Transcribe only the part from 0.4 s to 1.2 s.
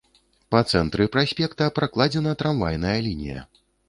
Па цэнтры